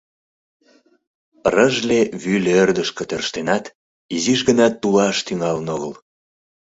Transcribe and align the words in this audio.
Рыжле 1.53 1.99
вӱльӧ 2.21 2.51
ӧрдыжкӧ 2.63 3.03
тӧрштенат, 3.09 3.65
изиш 4.15 4.39
гына 4.49 4.67
тулаш 4.81 5.17
тӱҥалын 5.25 5.67
огыл. 5.75 5.93